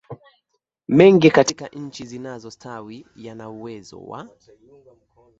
[0.87, 4.29] mengi katika nchi zinazostawi yana uwezo wa